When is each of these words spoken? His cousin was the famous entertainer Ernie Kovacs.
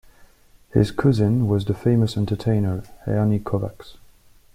His 0.73 0.89
cousin 0.89 1.47
was 1.47 1.63
the 1.65 1.75
famous 1.75 2.17
entertainer 2.17 2.85
Ernie 3.05 3.37
Kovacs. 3.39 3.97